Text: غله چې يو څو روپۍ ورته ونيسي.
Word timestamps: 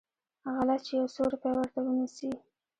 غله 0.55 0.75
چې 0.85 0.91
يو 0.99 1.07
څو 1.15 1.21
روپۍ 1.33 1.51
ورته 1.55 1.79
ونيسي. 1.81 2.29